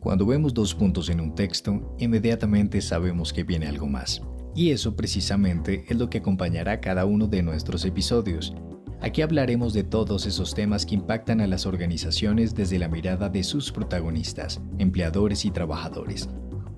[0.00, 4.22] Cuando vemos dos puntos en un texto, inmediatamente sabemos que viene algo más.
[4.54, 8.54] Y eso precisamente es lo que acompañará cada uno de nuestros episodios.
[9.02, 13.44] Aquí hablaremos de todos esos temas que impactan a las organizaciones desde la mirada de
[13.44, 16.30] sus protagonistas, empleadores y trabajadores,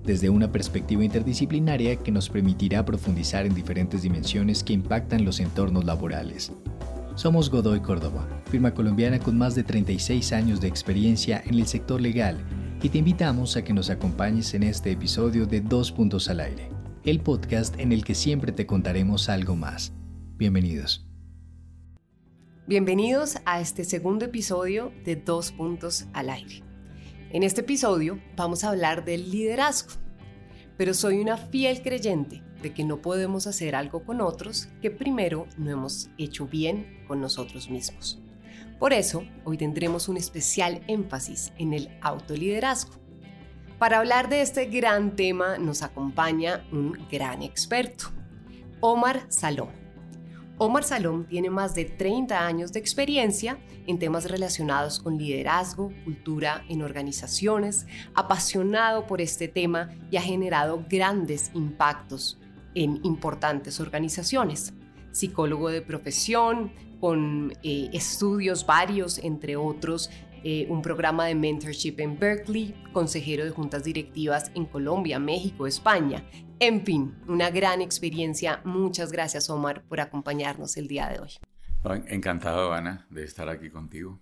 [0.03, 5.85] desde una perspectiva interdisciplinaria que nos permitirá profundizar en diferentes dimensiones que impactan los entornos
[5.85, 6.51] laborales.
[7.15, 12.01] Somos Godoy Córdoba, firma colombiana con más de 36 años de experiencia en el sector
[12.01, 12.37] legal
[12.83, 16.69] y te invitamos a que nos acompañes en este episodio de Dos Puntos al Aire,
[17.05, 19.93] el podcast en el que siempre te contaremos algo más.
[20.35, 21.07] Bienvenidos.
[22.67, 26.61] Bienvenidos a este segundo episodio de Dos Puntos al Aire.
[27.31, 29.93] En este episodio vamos a hablar del liderazgo,
[30.75, 35.47] pero soy una fiel creyente de que no podemos hacer algo con otros que primero
[35.57, 38.21] no hemos hecho bien con nosotros mismos.
[38.83, 42.91] Por eso, hoy tendremos un especial énfasis en el autoliderazgo.
[43.79, 48.07] Para hablar de este gran tema nos acompaña un gran experto,
[48.81, 49.69] Omar Salom.
[50.57, 56.65] Omar Salom tiene más de 30 años de experiencia en temas relacionados con liderazgo, cultura
[56.67, 62.37] en organizaciones, apasionado por este tema y ha generado grandes impactos
[62.75, 64.73] en importantes organizaciones.
[65.13, 66.73] Psicólogo de profesión,
[67.03, 70.09] con eh, estudios varios, entre otros,
[70.45, 76.23] eh, un programa de mentorship en Berkeley, consejero de juntas directivas en Colombia, México, España.
[76.59, 78.61] En fin, una gran experiencia.
[78.63, 81.31] Muchas gracias, Omar, por acompañarnos el día de hoy.
[82.07, 84.21] Encantado, Ana, de estar aquí contigo.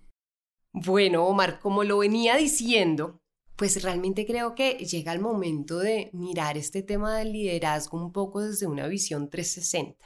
[0.72, 3.20] Bueno, Omar, como lo venía diciendo,
[3.54, 8.40] pues realmente creo que llega el momento de mirar este tema del liderazgo un poco
[8.40, 10.04] desde una visión 360,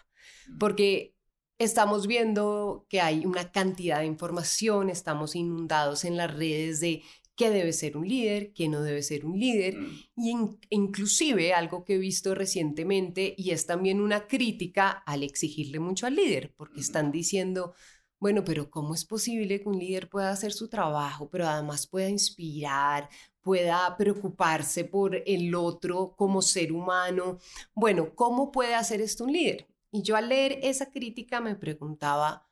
[0.58, 1.15] porque
[1.58, 7.02] estamos viendo que hay una cantidad de información, estamos inundados en las redes de
[7.36, 10.00] qué debe ser un líder, qué no debe ser un líder, mm.
[10.16, 10.34] y
[10.70, 16.16] inclusive algo que he visto recientemente y es también una crítica al exigirle mucho al
[16.16, 17.74] líder, porque están diciendo,
[18.18, 22.08] bueno, pero ¿cómo es posible que un líder pueda hacer su trabajo, pero además pueda
[22.08, 23.10] inspirar,
[23.42, 27.38] pueda preocuparse por el otro como ser humano?
[27.74, 29.68] Bueno, ¿cómo puede hacer esto un líder?
[29.96, 32.46] Y yo al leer esa crítica me preguntaba,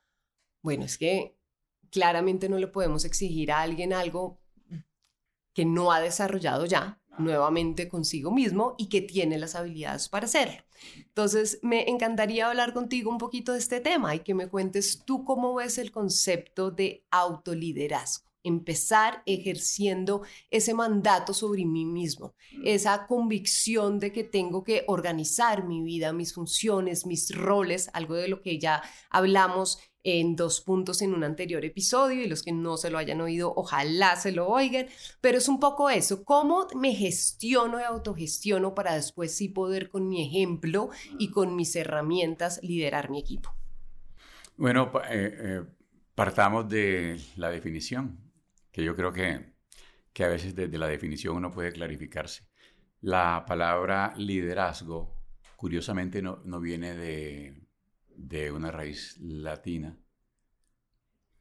[0.63, 1.37] bueno, es que
[1.91, 4.39] claramente no le podemos exigir a alguien algo
[5.53, 10.63] que no ha desarrollado ya nuevamente consigo mismo y que tiene las habilidades para hacerlo.
[10.97, 15.23] Entonces, me encantaría hablar contigo un poquito de este tema y que me cuentes tú
[15.23, 23.99] cómo ves el concepto de autoliderazgo empezar ejerciendo ese mandato sobre mí mismo, esa convicción
[23.99, 28.59] de que tengo que organizar mi vida, mis funciones, mis roles, algo de lo que
[28.59, 32.99] ya hablamos en dos puntos en un anterior episodio y los que no se lo
[32.99, 34.85] hayan oído, ojalá se lo oigan,
[35.19, 40.07] pero es un poco eso, cómo me gestiono y autogestiono para después sí poder con
[40.07, 43.55] mi ejemplo y con mis herramientas liderar mi equipo.
[44.57, 45.63] Bueno, eh, eh,
[46.13, 48.24] partamos de la definición
[48.75, 49.53] que yo creo que,
[50.11, 52.49] que a veces desde la definición uno puede clarificarse.
[52.99, 55.15] La palabra liderazgo,
[55.55, 57.69] curiosamente, no, no viene de,
[58.09, 59.97] de, una raíz latina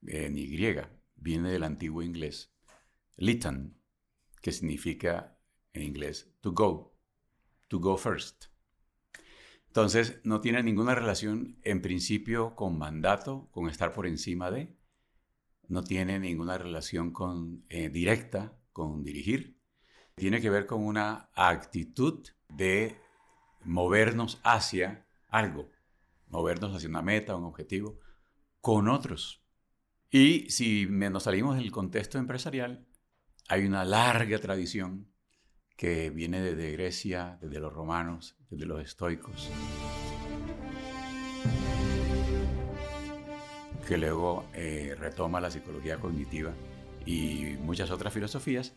[0.07, 2.55] eh, ni griega, viene del antiguo inglés,
[3.17, 3.81] litan,
[4.41, 5.37] que significa
[5.73, 6.97] en inglés to go,
[7.67, 8.45] to go first.
[9.67, 14.73] Entonces, no tiene ninguna relación en principio con mandato, con estar por encima de,
[15.69, 19.59] no tiene ninguna relación con, eh, directa con dirigir.
[20.15, 23.01] Tiene que ver con una actitud de
[23.65, 25.71] movernos hacia algo,
[26.29, 27.99] movernos hacia una meta, un objetivo,
[28.61, 29.43] con otros.
[30.11, 32.87] Y si nos salimos del contexto empresarial,
[33.49, 35.11] hay una larga tradición
[35.77, 39.51] que viene desde Grecia, desde los romanos, desde los estoicos.
[43.85, 46.55] Que luego eh, retoma la psicología cognitiva
[47.05, 48.75] y muchas otras filosofías,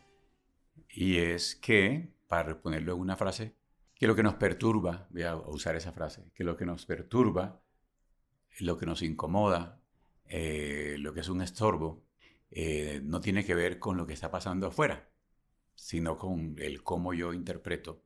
[0.90, 3.56] y es que, para responderlo en una frase,
[3.96, 7.62] que lo que nos perturba, voy a usar esa frase, que lo que nos perturba,
[8.60, 9.82] lo que nos incomoda,
[10.26, 12.04] eh, lo que es un estorbo,
[12.52, 15.10] eh, no tiene que ver con lo que está pasando afuera,
[15.74, 18.04] sino con el cómo yo interpreto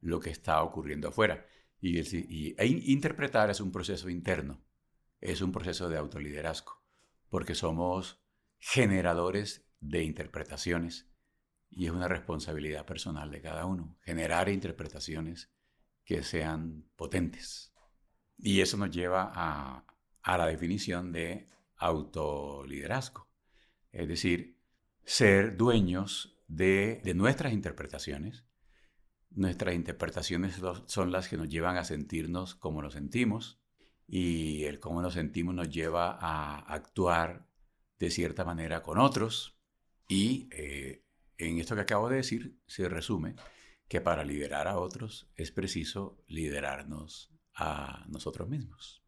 [0.00, 1.46] lo que está ocurriendo afuera.
[1.80, 4.60] Y, y e interpretar es un proceso interno
[5.22, 6.82] es un proceso de autoliderazgo,
[7.30, 8.20] porque somos
[8.58, 11.08] generadores de interpretaciones
[11.70, 15.50] y es una responsabilidad personal de cada uno, generar interpretaciones
[16.04, 17.72] que sean potentes.
[18.36, 19.86] Y eso nos lleva a,
[20.36, 23.28] la definición de autoliderazgo,
[23.92, 24.58] es decir,
[25.04, 28.44] ser dueños de, nuestras interpretaciones.
[29.30, 33.61] Nuestras interpretaciones son las que nos llevan a sentirnos como nos sentimos
[34.14, 37.48] y el cómo nos sentimos nos lleva a actuar
[37.98, 39.56] de cierta manera con otros
[40.06, 41.02] y eh,
[41.38, 43.36] en esto que acabo de decir se resume
[43.88, 49.02] que para liderar a otros es preciso liderarnos a nosotros mismos.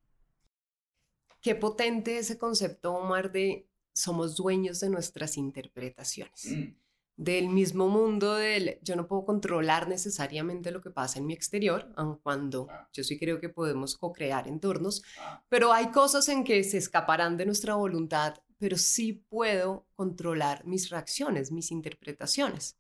[1.43, 6.47] Qué potente ese concepto, Omar, de somos dueños de nuestras interpretaciones.
[6.47, 6.77] Mm.
[7.17, 11.93] Del mismo mundo del yo no puedo controlar necesariamente lo que pasa en mi exterior,
[11.97, 12.89] aun cuando ah.
[12.93, 15.45] yo sí creo que podemos co-crear entornos, ah.
[15.49, 20.91] pero hay cosas en que se escaparán de nuestra voluntad, pero sí puedo controlar mis
[20.91, 22.79] reacciones, mis interpretaciones.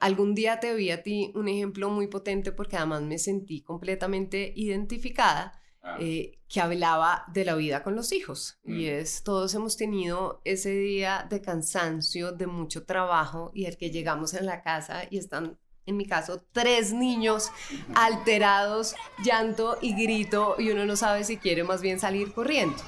[0.00, 4.52] Algún día te vi a ti un ejemplo muy potente porque además me sentí completamente
[4.56, 5.98] identificada Ah.
[6.00, 8.58] Eh, que hablaba de la vida con los hijos.
[8.64, 8.88] Y mm.
[8.88, 14.32] es, todos hemos tenido ese día de cansancio, de mucho trabajo y el que llegamos
[14.32, 17.50] en la casa y están, en mi caso, tres niños
[17.94, 22.78] alterados, llanto y grito y uno no sabe si quiere más bien salir corriendo.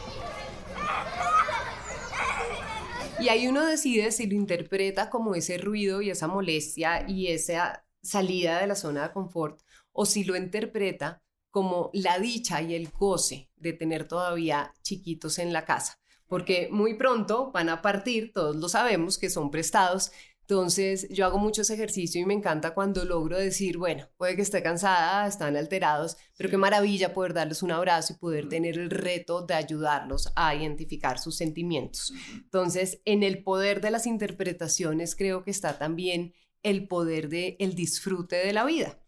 [3.20, 7.84] Y ahí uno decide si lo interpreta como ese ruido y esa molestia y esa
[8.02, 9.60] salida de la zona de confort
[9.92, 11.22] o si lo interpreta
[11.56, 16.98] como la dicha y el goce de tener todavía chiquitos en la casa, porque muy
[16.98, 20.12] pronto van a partir, todos lo sabemos, que son prestados.
[20.42, 24.42] Entonces yo hago mucho ese ejercicio y me encanta cuando logro decir, bueno, puede que
[24.42, 28.90] esté cansada, están alterados, pero qué maravilla poder darles un abrazo y poder tener el
[28.90, 32.12] reto de ayudarlos a identificar sus sentimientos.
[32.34, 37.74] Entonces, en el poder de las interpretaciones creo que está también el poder del el
[37.74, 39.00] disfrute de la vida.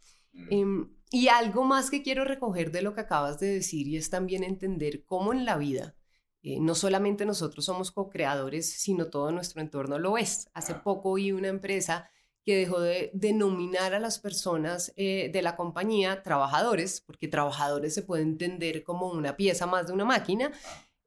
[1.10, 4.44] Y algo más que quiero recoger de lo que acabas de decir y es también
[4.44, 5.94] entender cómo en la vida
[6.42, 10.48] eh, no solamente nosotros somos co-creadores, sino todo nuestro entorno lo es.
[10.54, 12.10] Hace poco vi una empresa
[12.44, 18.02] que dejó de denominar a las personas eh, de la compañía trabajadores, porque trabajadores se
[18.02, 20.52] puede entender como una pieza más de una máquina,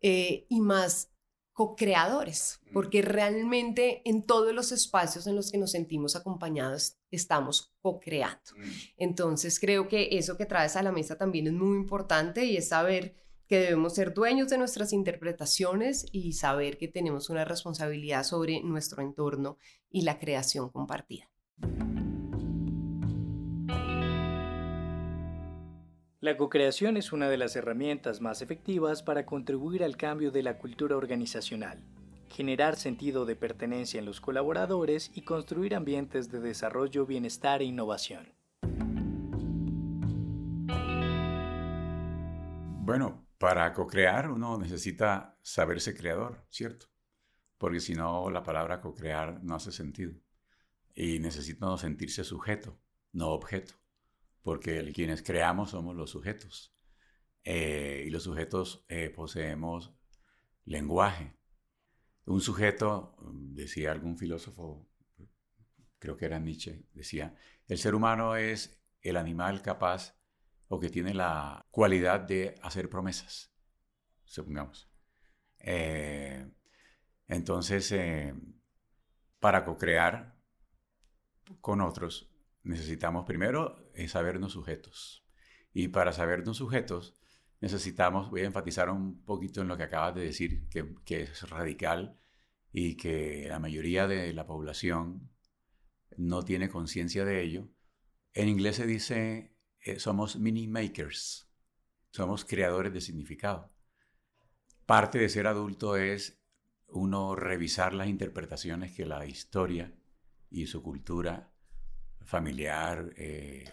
[0.01, 1.11] eh, y más
[1.53, 2.74] co-creadores, mm.
[2.74, 8.39] porque realmente en todos los espacios en los que nos sentimos acompañados estamos co-creando.
[8.57, 8.69] Mm.
[8.98, 12.69] Entonces creo que eso que traes a la mesa también es muy importante y es
[12.69, 13.15] saber
[13.48, 19.01] que debemos ser dueños de nuestras interpretaciones y saber que tenemos una responsabilidad sobre nuestro
[19.01, 19.57] entorno
[19.89, 21.30] y la creación compartida.
[26.23, 30.59] La co-creación es una de las herramientas más efectivas para contribuir al cambio de la
[30.59, 31.83] cultura organizacional,
[32.29, 38.35] generar sentido de pertenencia en los colaboradores y construir ambientes de desarrollo, bienestar e innovación.
[42.85, 46.85] Bueno, para co-crear uno necesita saberse creador, ¿cierto?
[47.57, 50.13] Porque si no, la palabra co-crear no hace sentido.
[50.94, 52.77] Y necesita sentirse sujeto,
[53.12, 53.81] no objeto
[54.42, 56.76] porque quienes creamos somos los sujetos.
[57.44, 59.94] Eh, y los sujetos eh, poseemos
[60.66, 61.36] lenguaje.
[62.26, 64.88] Un sujeto, decía algún filósofo,
[65.98, 67.36] creo que era Nietzsche, decía,
[67.68, 70.16] el ser humano es el animal capaz
[70.68, 73.52] o que tiene la cualidad de hacer promesas,
[74.24, 74.90] supongamos.
[75.60, 76.48] Eh,
[77.28, 77.94] entonces,
[79.40, 80.38] para co-crear
[81.60, 82.31] con otros,
[82.64, 85.26] necesitamos primero eh, sabernos sujetos.
[85.74, 87.16] Y para sabernos sujetos,
[87.62, 92.19] necesitamos, voy a enfatizar un poquito en lo que acabas de decir, que, es radical
[92.74, 95.30] y que la mayoría de la población
[96.18, 97.69] no tiene conciencia de ello.
[98.33, 101.50] En inglés se dice, eh, somos mini makers,
[102.12, 103.71] somos creadores de significado.
[104.86, 106.42] Parte de ser adulto es
[106.88, 109.94] uno revisar las interpretaciones que la historia
[110.50, 111.54] y su cultura
[112.24, 113.69] familiar, eh,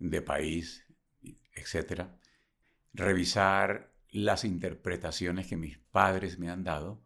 [0.00, 0.84] de país,
[1.54, 2.08] etc.
[2.92, 7.00] Revisar las interpretaciones que mis padres me han dado,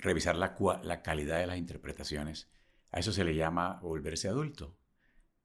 [0.00, 2.50] revisar la, la calidad de las interpretaciones.
[2.90, 4.76] A eso se le llama volverse adulto.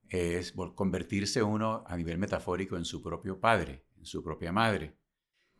[0.07, 4.95] Es convertirse uno a nivel metafórico en su propio padre, en su propia madre.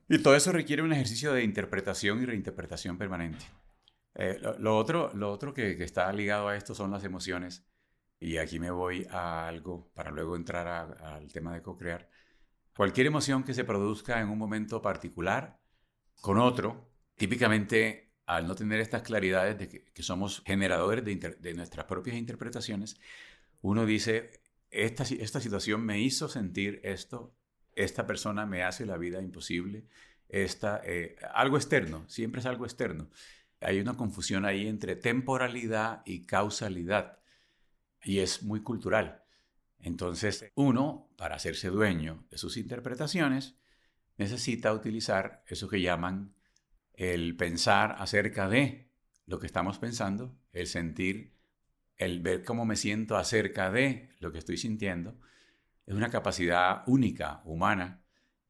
[0.07, 3.45] Y todo eso requiere un ejercicio de interpretación y reinterpretación permanente.
[4.15, 7.63] Eh, lo, otro, lo otro que, que, está ligado a esto son las emociones.
[8.19, 10.67] Y aquí me voy a algo para luego entrar
[11.01, 12.09] al tema de co-crear.
[12.75, 15.59] Cualquier emoción que se produzca en un momento particular
[16.21, 22.15] con otro, típicamente al no tener estas claridades de que, somos generadores de, nuestras propias
[22.15, 22.99] interpretaciones,
[23.61, 27.35] uno dice, esta, situación me hizo sentir esto,
[27.73, 29.87] esta persona me hace la vida imposible,
[30.27, 33.09] esta, eh, algo externo, siempre es algo externo.
[33.61, 37.18] Hay una confusión ahí entre temporalidad y causalidad.
[38.03, 39.23] Y es muy cultural.
[39.79, 43.55] Entonces, uno, para hacerse dueño de sus interpretaciones,
[44.17, 46.33] necesita utilizar eso que llaman
[46.93, 48.89] el pensar acerca de
[49.25, 51.33] lo que estamos pensando, el sentir,
[51.95, 55.17] el ver cómo me siento acerca de lo que estoy sintiendo.
[55.85, 58.03] Es una capacidad única, humana,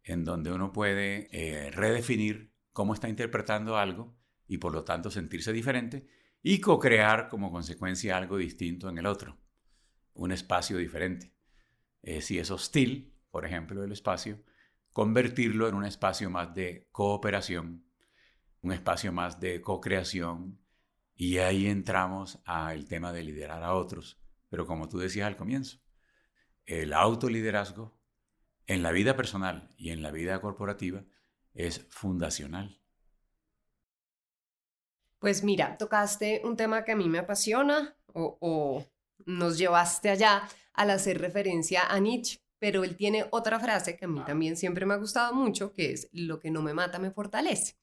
[0.03, 4.15] en donde uno puede eh, redefinir cómo está interpretando algo
[4.47, 6.07] y por lo tanto sentirse diferente
[6.41, 9.37] y co-crear como consecuencia algo distinto en el otro,
[10.13, 11.33] un espacio diferente.
[12.01, 14.43] Eh, si es hostil, por ejemplo, el espacio,
[14.93, 17.85] convertirlo en un espacio más de cooperación,
[18.61, 20.59] un espacio más de co-creación,
[21.15, 24.21] y ahí entramos al tema de liderar a otros.
[24.49, 25.79] Pero como tú decías al comienzo,
[26.65, 27.99] el autoliderazgo
[28.67, 31.03] en la vida personal y en la vida corporativa
[31.53, 32.81] es fundacional.
[35.19, 38.85] Pues mira, tocaste un tema que a mí me apasiona o, o
[39.25, 44.07] nos llevaste allá al hacer referencia a Nietzsche, pero él tiene otra frase que a
[44.07, 47.11] mí también siempre me ha gustado mucho, que es, lo que no me mata me
[47.11, 47.75] fortalece.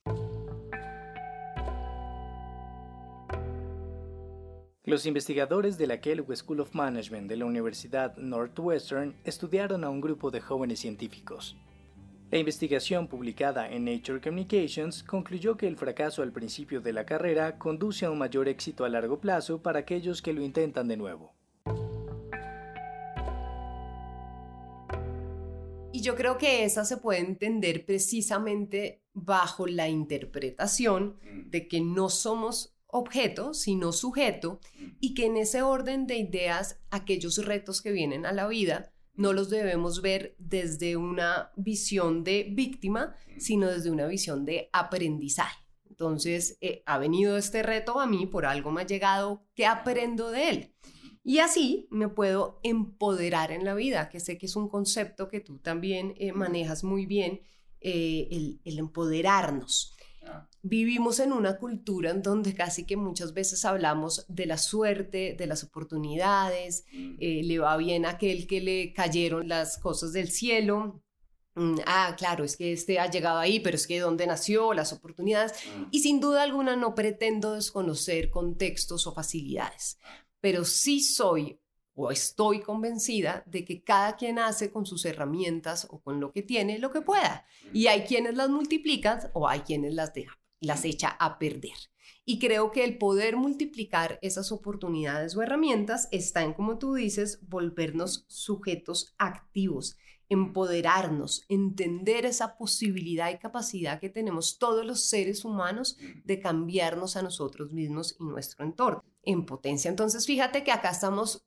[4.84, 10.00] Los investigadores de la Kellogg School of Management de la Universidad Northwestern estudiaron a un
[10.00, 11.56] grupo de jóvenes científicos.
[12.28, 17.56] La investigación publicada en Nature Communications concluyó que el fracaso al principio de la carrera
[17.56, 21.36] conduce a un mayor éxito a largo plazo para aquellos que lo intentan de nuevo.
[25.92, 31.50] Y yo creo que esa se puede entender precisamente bajo la interpretación mm.
[31.50, 34.60] de que no somos objeto, sino sujeto,
[35.00, 39.32] y que en ese orden de ideas, aquellos retos que vienen a la vida, no
[39.32, 45.58] los debemos ver desde una visión de víctima, sino desde una visión de aprendizaje.
[45.88, 50.30] Entonces, eh, ha venido este reto a mí, por algo me ha llegado, ¿qué aprendo
[50.30, 50.74] de él?
[51.24, 55.40] Y así me puedo empoderar en la vida, que sé que es un concepto que
[55.40, 57.40] tú también eh, manejas muy bien,
[57.80, 59.95] eh, el, el empoderarnos.
[60.62, 65.46] Vivimos en una cultura en donde casi que muchas veces hablamos de la suerte, de
[65.46, 67.14] las oportunidades, mm.
[67.20, 71.02] eh, le va bien a aquel que le cayeron las cosas del cielo.
[71.54, 74.92] Mm, ah, claro, es que este ha llegado ahí, pero es que dónde nació, las
[74.92, 75.52] oportunidades.
[75.52, 75.84] Mm.
[75.92, 79.98] Y sin duda alguna no pretendo desconocer contextos o facilidades,
[80.40, 81.60] pero sí soy
[81.96, 86.42] o estoy convencida de que cada quien hace con sus herramientas o con lo que
[86.42, 87.46] tiene lo que pueda.
[87.72, 91.72] Y hay quienes las multiplican o hay quienes las dejan, las echa a perder.
[92.26, 97.40] Y creo que el poder multiplicar esas oportunidades o herramientas está en, como tú dices,
[97.48, 99.96] volvernos sujetos activos,
[100.28, 107.22] empoderarnos, entender esa posibilidad y capacidad que tenemos todos los seres humanos de cambiarnos a
[107.22, 109.02] nosotros mismos y nuestro entorno.
[109.22, 111.46] En potencia, entonces fíjate que acá estamos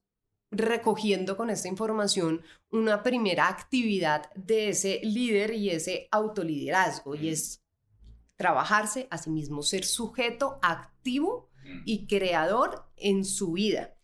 [0.51, 2.41] recogiendo con esta información
[2.71, 7.63] una primera actividad de ese líder y ese autoliderazgo, y es
[8.35, 11.49] trabajarse a sí mismo, ser sujeto activo
[11.85, 13.95] y creador en su vida.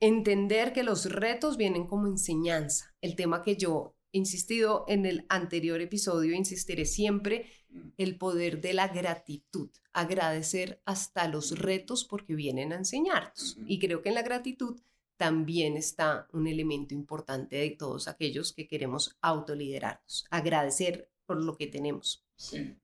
[0.00, 2.94] Entender que los retos vienen como enseñanza.
[3.00, 7.46] El tema que yo he insistido en el anterior episodio, insistiré siempre,
[7.96, 9.70] el poder de la gratitud.
[9.92, 13.58] Agradecer hasta los retos porque vienen a enseñarnos.
[13.66, 14.80] Y creo que en la gratitud
[15.16, 21.66] también está un elemento importante de todos aquellos que queremos autoliderarnos, agradecer por lo que
[21.66, 22.26] tenemos.
[22.36, 22.76] Sí.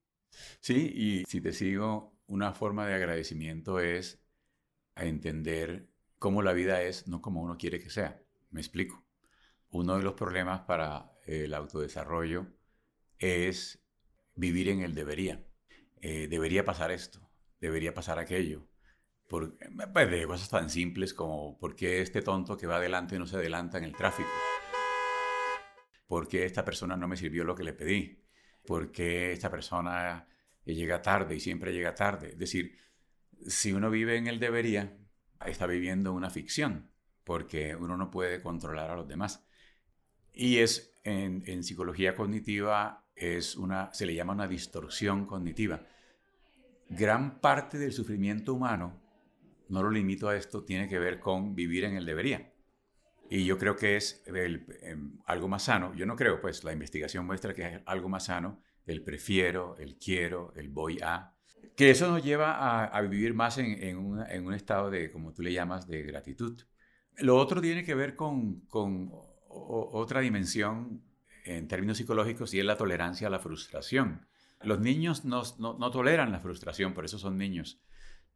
[0.60, 4.20] Sí, y si te sigo, una forma de agradecimiento es
[4.94, 8.22] a entender cómo la vida es, no como uno quiere que sea.
[8.50, 9.04] Me explico.
[9.70, 12.46] Uno de los problemas para el autodesarrollo
[13.18, 13.82] es
[14.34, 15.44] vivir en el debería.
[16.00, 18.66] Eh, debería pasar esto, debería pasar aquello,
[19.32, 19.56] por,
[19.94, 23.36] pues, de cosas tan simples como por qué este tonto que va adelante no se
[23.36, 24.28] adelanta en el tráfico.
[26.06, 28.22] ¿Por qué esta persona no me sirvió lo que le pedí?
[28.66, 30.28] ¿Por qué esta persona
[30.66, 32.32] llega tarde y siempre llega tarde?
[32.32, 32.76] Es decir,
[33.46, 34.98] si uno vive en el debería,
[35.46, 36.90] está viviendo una ficción,
[37.24, 39.46] porque uno no puede controlar a los demás.
[40.34, 45.86] Y es en, en psicología cognitiva es una, se le llama una distorsión cognitiva.
[46.90, 49.01] Gran parte del sufrimiento humano
[49.72, 52.52] no lo limito a esto, tiene que ver con vivir en el debería.
[53.30, 55.94] Y yo creo que es em, algo más sano.
[55.94, 59.96] Yo no creo, pues la investigación muestra que es algo más sano el prefiero, el
[59.96, 61.34] quiero, el voy a.
[61.74, 65.86] Que eso nos lleva a, vivir más en, un estado de, como tú le llamas,
[65.86, 66.60] de gratitud.
[67.16, 68.62] Lo otro tiene que ver con,
[69.48, 71.02] otra dimensión
[71.44, 74.26] en términos psicológicos y es la tolerancia a la frustración.
[74.62, 77.80] Los niños no, no toleran la frustración, por eso son niños.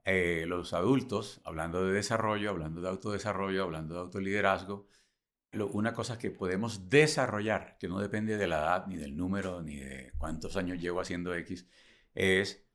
[0.06, 4.86] Eh, los adultos, hablando de desarrollo, hablando de autodesarrollo, hablando de autoliderazgo,
[5.72, 9.76] una cosa que podemos desarrollar, que no depende de la edad, ni del número, ni
[9.76, 11.66] de cuántos años llevo haciendo X,
[12.14, 12.68] es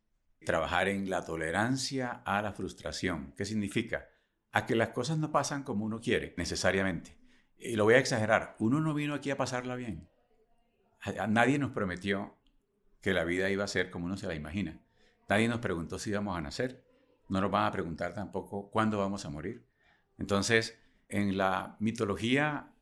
[0.45, 3.33] trabajar en la tolerancia a la frustración.
[3.37, 4.09] ¿Qué significa?
[4.51, 7.17] A que las cosas no pasan como uno quiere, necesariamente.
[7.57, 10.09] Y lo voy a exagerar, uno no vino aquí a pasarla bien.
[11.29, 12.37] nadie nos prometió
[12.99, 14.81] que la vida iba a ser como uno se la imagina.
[15.29, 16.90] Nadie nos preguntó si íbamos a nacer.
[17.31, 19.65] No nos van a preguntar tampoco cuándo vamos a morir.
[20.17, 22.73] Entonces, en la mitología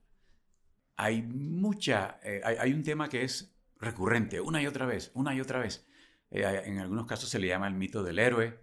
[0.96, 5.40] hay mucha, eh, hay, un tema que es recurrente, una y otra vez, una y
[5.40, 5.88] otra vez.
[6.32, 8.60] Eh, en algunos casos se le llama el mito del héroe.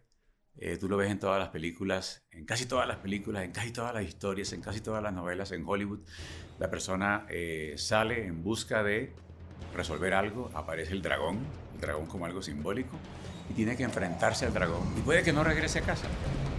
[0.56, 3.70] Eh, tú lo ves en todas las películas, en casi todas las películas, en casi
[3.70, 6.00] todas las historias, en casi todas las novelas en Hollywood.
[6.58, 7.28] La persona
[7.76, 9.14] sale en busca de
[9.72, 11.38] resolver algo, aparece el dragón,
[11.74, 12.98] el dragón como algo simbólico,
[13.48, 14.92] y tiene que enfrentarse al dragón.
[14.98, 16.08] Y puede que no regrese a casa.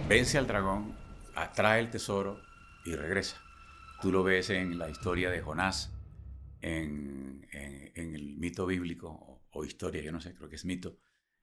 [0.08, 0.96] Vence al dragón,
[1.34, 2.40] atrae el tesoro
[2.84, 3.40] y regresa.
[4.00, 5.92] Tú lo ves en la historia de Jonás,
[6.60, 7.46] en,
[7.94, 10.98] el mito bíblico o, historia, yo no sé, creo que es mito,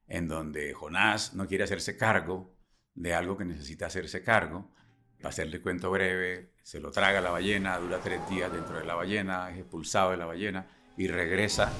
[0.07, 2.57] en donde Jonás no quiere hacerse cargo
[2.93, 4.71] de algo que necesita hacerse cargo.
[5.17, 8.95] Para hacerle cuento breve, se lo traga la ballena, dura tres días dentro de la
[8.95, 11.71] ballena, es expulsado de la ballena y regresa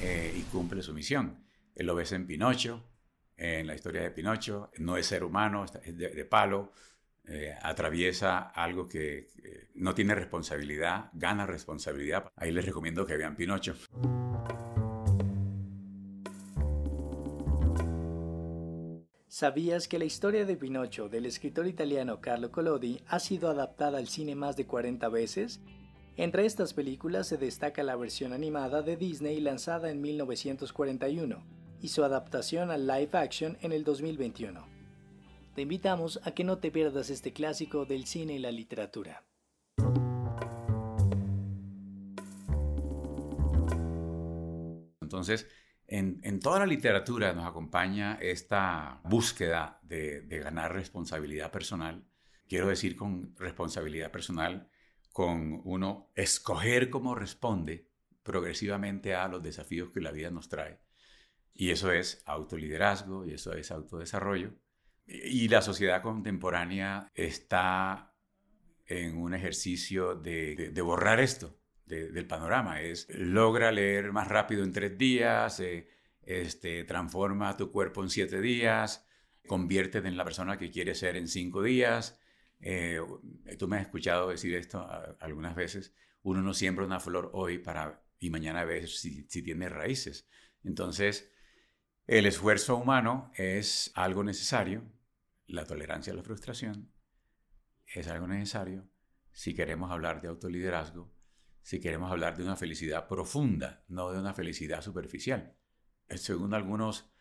[0.00, 1.46] eh, y cumple su misión.
[1.74, 2.91] Él lo ves en Pinocho,
[3.36, 6.72] en la historia de Pinocho, no es ser humano, es de palo,
[7.28, 9.28] eh, atraviesa algo que
[9.74, 12.32] no tiene responsabilidad, gana responsabilidad.
[12.36, 13.74] Ahí les recomiendo que vean Pinocho.
[19.28, 24.08] ¿Sabías que la historia de Pinocho del escritor italiano Carlo Collodi ha sido adaptada al
[24.08, 25.60] cine más de 40 veces?
[26.16, 32.04] Entre estas películas se destaca la versión animada de Disney lanzada en 1941 y su
[32.04, 34.72] adaptación al live action en el 2021
[35.54, 39.24] te invitamos a que no te pierdas este clásico del cine y la literatura.
[45.00, 45.46] Entonces,
[45.86, 52.06] en, toda la literatura nos acompaña esta búsqueda de, de, ganar responsabilidad personal.
[52.48, 54.70] Quiero decir con responsabilidad personal,
[55.12, 57.90] con uno escoger cómo responde
[58.22, 60.81] progresivamente a los desafíos que la vida nos trae.
[61.54, 64.54] Y eso es autoliderazgo y eso es autodesarrollo.
[65.06, 68.14] Y la sociedad contemporánea está
[68.86, 72.80] en un ejercicio de, borrar esto del panorama.
[72.80, 75.88] Es logra leer más rápido en tres días, eh,
[76.22, 79.06] este, transforma tu cuerpo en siete días,
[79.46, 82.18] conviértete en la persona que quieres ser en cinco días.
[82.60, 83.00] Eh,
[83.58, 84.86] tú me has escuchado decir esto
[85.20, 85.94] algunas veces.
[86.22, 90.28] Uno no siembra una flor hoy para y mañana ver si, si tiene raíces.
[90.62, 91.31] Entonces,
[92.06, 94.82] el esfuerzo humano es algo necesario,
[95.46, 96.90] la tolerancia a la frustración
[97.86, 98.88] es algo necesario
[99.32, 101.12] si queremos hablar de autoliderazgo,
[101.62, 105.56] si queremos hablar de una felicidad profunda, no de una felicidad superficial.
[106.08, 107.12] Según algunos,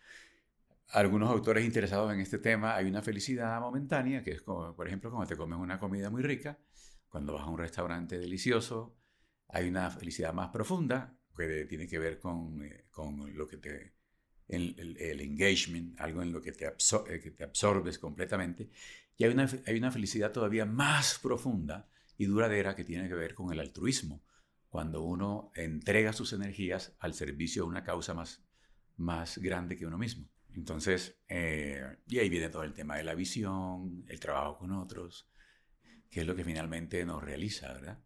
[0.90, 5.28] algunos autores interesados en este tema, hay una felicidad momentánea, que es por ejemplo, cuando
[5.28, 6.60] te comes una comida muy rica,
[7.08, 8.98] cuando vas a un restaurante delicioso,
[9.48, 14.01] hay una felicidad más profunda, que tiene que ver con, eh, con lo que te
[14.52, 18.70] el, el, engagement, algo en lo que te, eh, que te absorbes completamente.
[19.18, 23.34] Y hay una, hay una felicidad todavía más profunda y duradera que tiene que ver
[23.34, 24.24] con el altruismo,
[24.70, 28.44] cuando uno entrega sus energías al servicio de una causa más,
[28.98, 30.30] más grande que uno mismo.
[30.54, 35.30] Entonces, eh, y ahí viene todo el tema de la visión, el trabajo con otros,
[36.10, 38.00] que es lo que finalmente nos realiza, ¿verdad?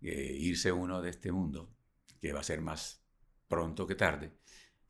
[0.00, 1.74] Eh, irse uno de este mundo,
[2.20, 3.04] que va a ser más
[3.46, 4.32] pronto que tarde,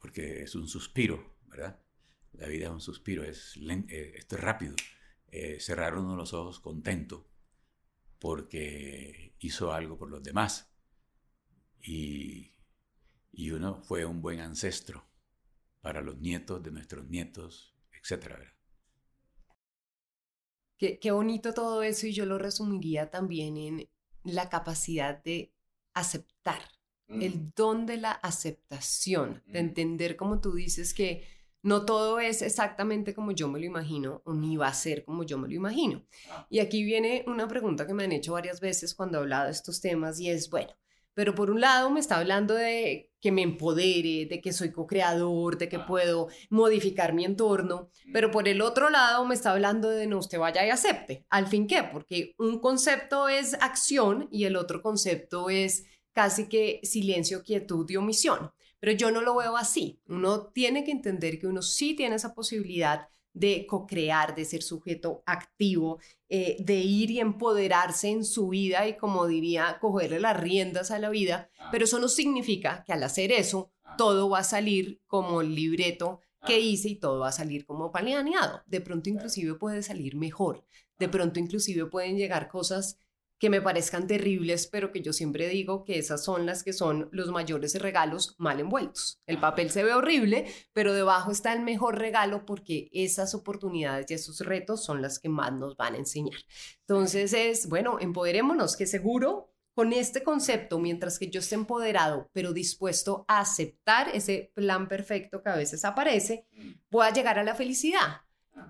[0.03, 1.81] porque es un suspiro, ¿verdad?
[2.33, 4.75] La vida es un suspiro, es eh, esto es rápido.
[5.29, 7.31] Eh, cerrar uno los ojos contento
[8.19, 10.75] porque hizo algo por los demás
[11.81, 12.53] y,
[13.31, 15.07] y uno fue un buen ancestro
[15.81, 18.35] para los nietos de nuestros nietos, etc.
[20.77, 23.89] Qué, qué bonito todo eso y yo lo resumiría también en
[24.25, 25.55] la capacidad de
[25.95, 26.72] aceptar
[27.09, 31.25] el don de la aceptación, de entender como tú dices que
[31.63, 35.23] no todo es exactamente como yo me lo imagino o ni va a ser como
[35.23, 36.05] yo me lo imagino.
[36.31, 36.47] Ah.
[36.51, 39.53] Y aquí viene una pregunta que me han hecho varias veces cuando he hablado de
[39.53, 40.73] estos temas y es, bueno,
[41.15, 45.57] pero por un lado me está hablando de que me empodere, de que soy co-creador,
[45.57, 45.87] de que ah.
[45.87, 50.41] puedo modificar mi entorno, pero por el otro lado me está hablando de no usted
[50.41, 51.25] vaya y acepte.
[51.31, 56.81] Al fin qué, porque un concepto es acción y el otro concepto es casi que
[56.83, 58.53] silencio, quietud y omisión.
[58.81, 60.01] Pero yo no lo veo así.
[60.09, 65.23] Uno tiene que entender que uno sí tiene esa posibilidad de co-crear, de ser sujeto
[65.27, 70.91] activo, eh, de ir y empoderarse en su vida y como diría, cogerle las riendas
[70.91, 71.69] a la vida, ah.
[71.73, 73.97] pero eso no significa que al hacer eso ah.
[73.97, 76.59] todo va a salir como el libreto que ah.
[76.59, 78.63] hice y todo va a salir como planeado.
[78.67, 80.65] De pronto inclusive puede salir mejor,
[80.99, 82.99] de pronto inclusive pueden llegar cosas
[83.43, 87.09] que me parezcan terribles, pero que yo siempre digo que esas son las que son
[87.11, 89.21] los mayores regalos mal envueltos.
[89.27, 94.15] El papel se ve horrible, pero debajo está el mejor regalo porque esas oportunidades y
[94.15, 96.39] esos retos son las que más nos van a enseñar.
[96.83, 102.53] Entonces es, bueno, empoderémonos, que seguro con este concepto, mientras que yo esté empoderado, pero
[102.53, 106.47] dispuesto a aceptar ese plan perfecto que a veces aparece,
[106.93, 108.21] voy a llegar a la felicidad.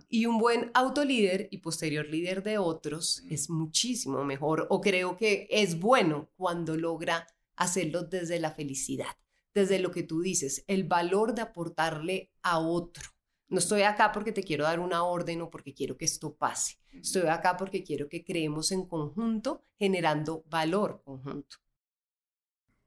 [0.08, 5.48] Y un buen autolíder y posterior líder de otros es muchísimo mejor o creo que
[5.50, 9.16] es bueno cuando logra hacerlo desde la felicidad,
[9.54, 13.04] desde lo que tú dices, el valor de aportarle a otro.
[13.48, 16.78] No estoy acá porque te quiero dar una orden o porque quiero que esto pase.
[16.92, 21.56] Estoy acá porque quiero que creemos en conjunto, generando valor conjunto.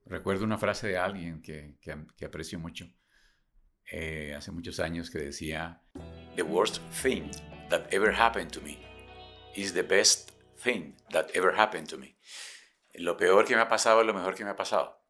[0.06, 2.88] Recuerdo una frase de alguien que, que aprecio mucho
[3.92, 5.82] eh, hace muchos años que decía,
[6.36, 7.32] The worst thing
[7.70, 8.78] that ever happened to me
[9.56, 12.18] is the best thing that ever happened to me.
[12.96, 15.02] Lo peor que me ha pasado es lo mejor que me ha pasado.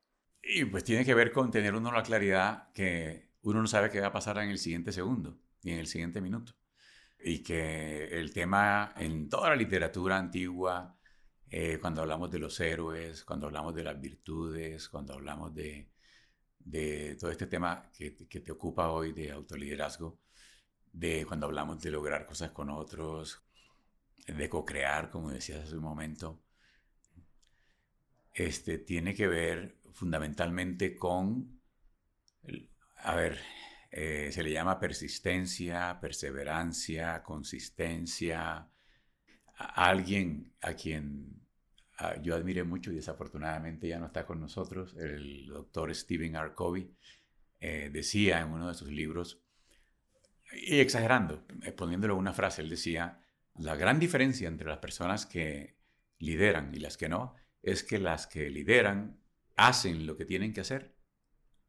[0.44, 4.00] Y pues tiene que ver con tener uno la claridad que uno no sabe qué
[4.00, 6.54] va a pasar en el siguiente segundo ni en el siguiente minuto.
[7.20, 10.96] Y que el tema en toda la literatura antigua,
[11.50, 15.90] eh, cuando hablamos de los héroes, cuando hablamos de las virtudes, cuando hablamos de,
[16.60, 20.20] de todo este tema que, que, te ocupa hoy de autoliderazgo,
[20.96, 23.44] de cuando hablamos de lograr cosas con otros,
[24.28, 26.42] de co-crear, como decías hace un momento,
[28.34, 31.60] este, tiene que ver fundamentalmente con,
[32.98, 33.40] a ver,
[33.92, 38.70] eh, se le llama persistencia, perseverancia, consistencia,
[39.58, 41.42] alguien a quien
[42.22, 46.54] yo admiré mucho y desafortunadamente ya no está con nosotros, el doctor Stephen R.
[46.54, 46.94] Covey,
[47.60, 49.45] eh, decía en uno de sus libros,
[50.56, 53.22] y exagerando, eh, poniéndolo una frase, él decía,
[53.56, 55.78] la gran diferencia entre las personas que
[56.20, 59.20] lideran y las que no es que las que lideran
[59.56, 60.96] hacen lo que tienen que hacer,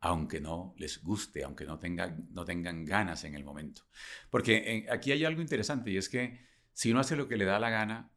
[0.01, 3.83] aunque no les guste, aunque no tengan, no tengan ganas en el momento.
[4.31, 7.59] Porque aquí hay algo interesante y es que si uno hace lo que le da
[7.59, 8.13] la gana,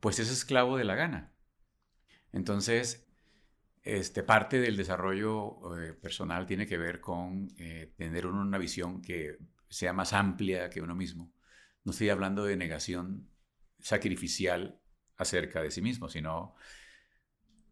[0.00, 1.32] pues es esclavo de la gana.
[2.32, 3.05] Entonces,
[3.86, 9.38] este, parte del desarrollo eh, personal tiene que ver con eh, tener una visión que
[9.68, 11.32] sea más amplia que uno mismo.
[11.84, 13.30] No estoy hablando de negación
[13.78, 14.80] sacrificial
[15.16, 16.56] acerca de sí mismo, sino,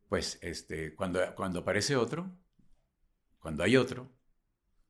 [0.09, 2.31] pues, este, cuando, cuando aparece otro,
[3.41, 4.13] cuando hay otro,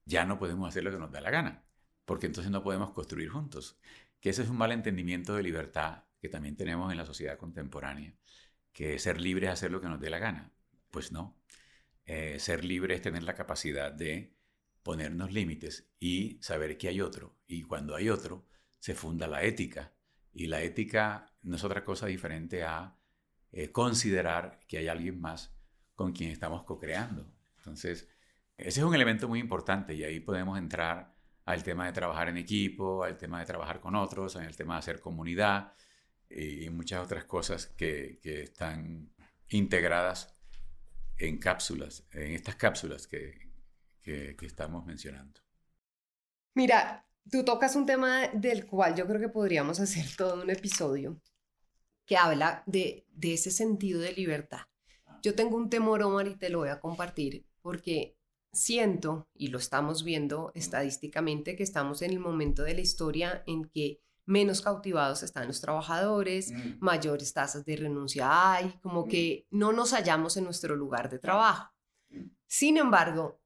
[0.05, 1.65] ya no podemos hacer lo que nos da la gana,
[2.05, 3.79] porque entonces no podemos construir juntos.
[4.21, 8.15] Que ese es un mal entendimiento de libertad que también tenemos en la sociedad contemporánea,
[8.73, 10.54] que ser libre es hacer lo que nos dé la gana.
[10.95, 11.37] Pues no.
[12.05, 14.39] Eh, ser libre es tener la capacidad de
[14.85, 17.37] ponernos límites y saber que hay otro.
[17.49, 18.47] Y cuando hay otro,
[18.79, 19.93] se funda la ética.
[20.33, 22.97] Y la ética no es otra cosa diferente a
[23.51, 25.53] eh, considerar que hay alguien más
[25.97, 27.29] con quien estamos co-creando.
[27.57, 28.09] Entonces,
[28.57, 31.13] ese es un elemento muy importante y ahí podemos entrar
[31.45, 34.79] al tema de trabajar en equipo, al tema de trabajar con otros, el tema de
[34.79, 35.73] hacer comunidad,
[36.31, 39.13] y muchas otras cosas que, están
[39.49, 40.34] integradas
[41.19, 43.51] en cápsulas, en estas cápsulas que,
[44.03, 45.41] que, estamos mencionando.
[46.55, 51.21] Mira, tú tocas un tema del cual yo creo que podríamos hacer todo un episodio
[52.07, 54.63] que habla de, de ese sentido de libertad.
[55.23, 58.19] Yo tengo un temor, Omar, y te lo voy a compartir, porque
[58.53, 63.65] siento, y lo estamos viendo estadísticamente, que estamos en el momento de la historia en
[63.65, 66.79] que menos cautivados están los trabajadores, mm.
[66.81, 69.09] mayores tasas de renuncia hay, como mm.
[69.09, 71.73] que no nos hallamos en nuestro lugar de trabajo.
[72.11, 72.31] Mm.
[72.47, 73.41] Sin embargo,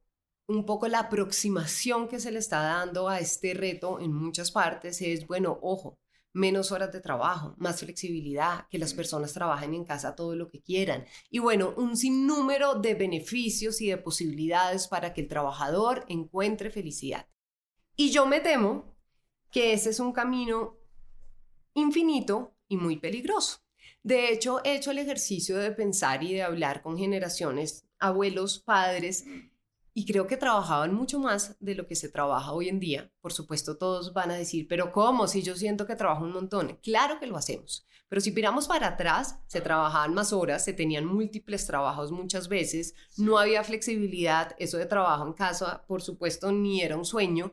[0.46, 5.00] un poco la aproximación que se le está dando a este reto en muchas partes
[5.02, 5.98] es, bueno, ojo,
[6.32, 10.62] menos horas de trabajo, más flexibilidad, que las personas trabajen en casa todo lo que
[10.62, 11.04] quieran.
[11.30, 17.28] Y bueno, un sinnúmero de beneficios y de posibilidades para que el trabajador encuentre felicidad.
[17.96, 18.97] Y yo me temo
[19.50, 20.76] que ese es un camino
[21.74, 23.58] infinito y muy peligroso.
[24.02, 29.24] De hecho, he hecho el ejercicio de pensar y de hablar con generaciones, abuelos, padres,
[29.98, 33.10] y creo que trabajaban mucho más de lo que se trabaja hoy en día.
[33.20, 35.26] Por supuesto, todos van a decir, pero ¿cómo?
[35.26, 36.78] Si yo siento que trabajo un montón.
[36.82, 37.84] Claro que lo hacemos.
[38.08, 42.94] Pero si miramos para atrás, se trabajaban más horas, se tenían múltiples trabajos muchas veces,
[43.16, 47.52] no había flexibilidad, eso de trabajo en casa, por supuesto, ni era un sueño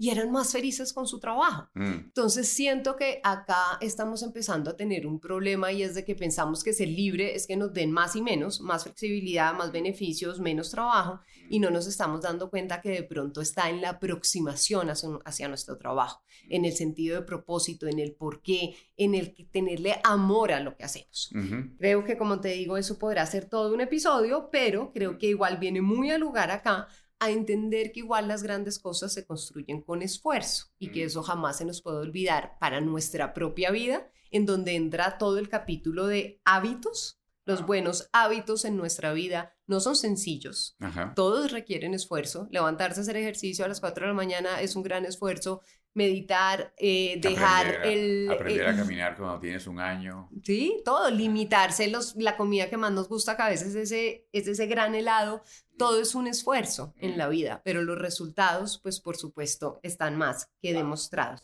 [0.00, 1.68] y eran más felices con su trabajo.
[1.74, 1.92] Mm.
[2.06, 6.64] Entonces siento que acá estamos empezando a tener un problema y es de que pensamos
[6.64, 10.70] que ser libre es que nos den más y menos, más flexibilidad, más beneficios, menos
[10.70, 15.10] trabajo y no nos estamos dando cuenta que de pronto está en la aproximación hacia,
[15.26, 19.44] hacia nuestro trabajo, en el sentido de propósito, en el por qué, en el que
[19.44, 21.30] tenerle amor a lo que hacemos.
[21.78, 25.58] Creo que como te digo, eso podrá ser todo un episodio, pero creo que igual
[25.58, 26.88] viene muy al lugar acá
[27.20, 31.58] a entender que igual las grandes cosas se construyen con esfuerzo y que eso jamás
[31.58, 36.40] se nos puede olvidar para nuestra propia vida, en donde entra todo el capítulo de
[36.44, 37.20] hábitos.
[37.44, 41.12] Los buenos hábitos en nuestra vida no son sencillos, Ajá.
[41.14, 42.48] todos requieren esfuerzo.
[42.50, 45.62] Levantarse a hacer ejercicio a las 4 de la mañana es un gran esfuerzo.
[45.94, 48.30] Meditar, eh, dejar aprender, a- el...
[48.30, 50.28] aprender el- a caminar cuando tienes un año.
[50.44, 54.46] Sí, todo, limitarse los, la comida que más nos gusta, que a veces ese, es
[54.46, 55.42] ese gran helado,
[55.78, 60.48] todo es un esfuerzo en la vida, pero los resultados, pues por supuesto, están más
[60.60, 61.42] que demostrados.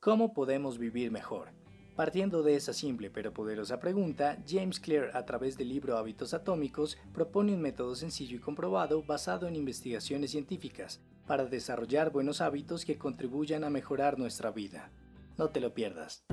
[0.00, 1.48] ¿Cómo podemos vivir mejor?
[1.96, 6.98] Partiendo de esa simple pero poderosa pregunta, James Clear a través del libro Hábitos Atómicos
[7.12, 12.98] propone un método sencillo y comprobado basado en investigaciones científicas para desarrollar buenos hábitos que
[12.98, 14.90] contribuyan a mejorar nuestra vida.
[15.38, 16.24] No te lo pierdas.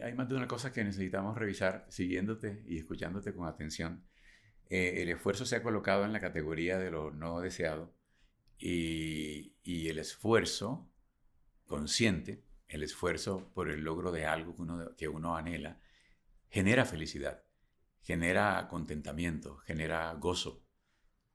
[0.00, 4.02] Hay más de una cosa que necesitamos revisar siguiéndote y escuchándote con atención.
[4.70, 7.94] Eh, el esfuerzo se ha colocado en la categoría de lo no deseado
[8.58, 10.88] y, y el esfuerzo
[11.66, 15.80] consciente, el esfuerzo por el logro de algo que uno, que uno anhela,
[16.48, 17.44] genera felicidad,
[18.00, 20.64] genera contentamiento, genera gozo.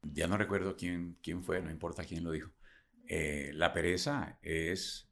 [0.02, 2.52] Ya no recuerdo quién, quién fue, no importa quién lo dijo.
[3.08, 5.10] Eh, la pereza es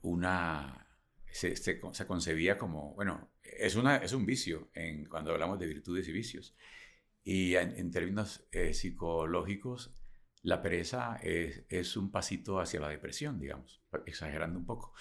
[0.00, 0.88] una
[1.30, 6.12] se, concebía como, bueno, es, una, es un vicio en, cuando hablamos de virtudes y
[6.12, 6.56] vicios.
[7.22, 9.94] Y en, en términos eh, psicológicos,
[10.42, 14.94] la pereza es, es, un pasito hacia la depresión, digamos, exagerando un poco.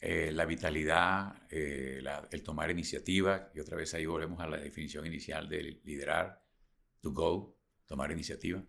[0.00, 4.56] Eh, la vitalidad, eh, la, el tomar iniciativa, y otra vez ahí volvemos a la
[4.56, 6.42] definición inicial de liderar,
[7.00, 7.56] to go,
[7.86, 8.64] tomar iniciativa,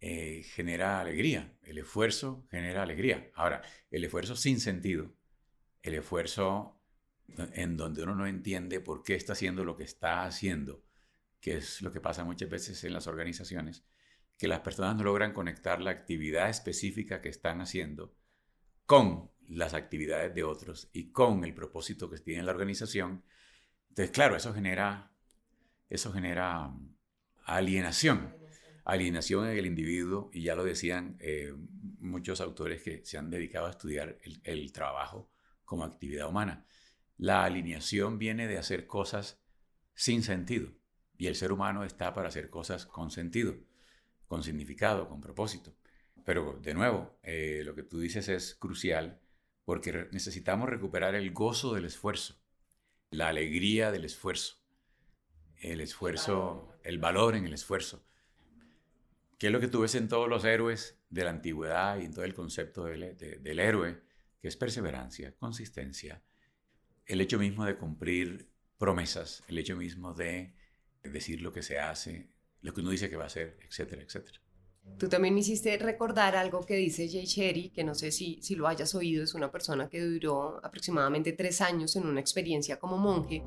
[0.00, 1.56] eh, genera alegría.
[1.62, 3.30] El esfuerzo genera alegría.
[3.34, 5.14] Ahora, el esfuerzo sin sentido,
[5.82, 6.82] el esfuerzo
[7.54, 10.84] en donde uno no entiende por qué está haciendo lo que está haciendo,
[11.40, 13.84] que es lo que pasa muchas veces en las organizaciones,
[14.38, 18.14] que las personas no logran conectar la actividad específica que están haciendo
[18.84, 23.24] con las actividades de otros y con el propósito que tiene la organización.
[23.88, 25.12] Entonces, claro, eso genera,
[25.88, 26.72] eso genera
[27.44, 28.36] alienación,
[28.84, 31.54] alienación en el individuo, y ya lo decían eh,
[32.00, 35.30] muchos autores que se han dedicado a estudiar el, el trabajo
[35.64, 36.66] como actividad humana.
[37.16, 39.40] La alineación viene de hacer cosas
[39.94, 40.70] sin sentido
[41.16, 43.56] y el ser humano está para hacer cosas con sentido,
[44.26, 45.74] con significado, con propósito.
[46.24, 49.20] Pero de nuevo, eh, lo que tú dices es crucial
[49.64, 52.40] porque necesitamos recuperar el gozo del esfuerzo,
[53.10, 54.62] la alegría del esfuerzo,
[55.56, 58.04] el esfuerzo, el valor en el esfuerzo.
[59.38, 62.14] ¿Qué es lo que tú ves en todos los héroes de la antigüedad y en
[62.14, 64.06] todo el concepto del, de, del héroe?
[64.40, 66.22] que es perseverancia, consistencia,
[67.06, 70.54] el hecho mismo de cumplir promesas, el hecho mismo de
[71.02, 72.30] decir lo que se hace,
[72.62, 74.40] lo que uno dice que va a hacer, etcétera, etcétera.
[74.98, 78.54] Tú también me hiciste recordar algo que dice Jay Sherry, que no sé si, si
[78.54, 82.96] lo hayas oído, es una persona que duró aproximadamente tres años en una experiencia como
[82.96, 83.42] monje.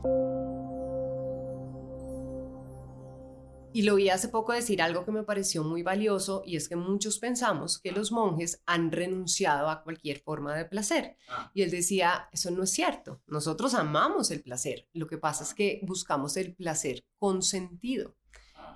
[3.72, 6.76] Y lo vi hace poco decir algo que me pareció muy valioso y es que
[6.76, 11.17] muchos pensamos que los monjes han renunciado a cualquier forma de placer.
[11.54, 15.54] Y él decía, eso no es cierto, nosotros amamos el placer, lo que pasa es
[15.54, 18.15] que buscamos el placer con sentido.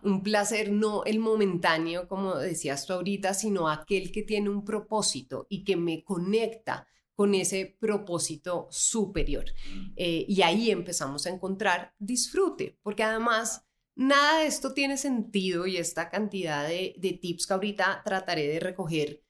[0.04, 5.48] Un placer no el momentáneo, como decías tú ahorita, sino aquel que tiene un propósito
[5.50, 9.46] y que me conecta con ese propósito superior.
[9.96, 15.78] Eh, y ahí empezamos a encontrar disfrute, porque además nada de esto tiene sentido y
[15.78, 19.24] esta cantidad de, de, tips que ahorita trataré de recoger